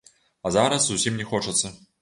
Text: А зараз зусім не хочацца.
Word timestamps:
А 0.45 0.51
зараз 0.55 0.87
зусім 0.89 1.21
не 1.23 1.29
хочацца. 1.35 1.77